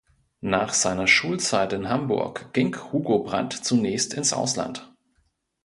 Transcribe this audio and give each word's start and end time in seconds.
Nach 0.43 0.73
seiner 0.73 1.05
Schulzeit 1.05 1.73
in 1.73 1.87
Hamburg 1.87 2.51
ging 2.53 2.75
Hugo 2.91 3.19
Brandt 3.19 3.53
zunächst 3.53 4.15
ins 4.15 4.33
Ausland. 4.33 4.91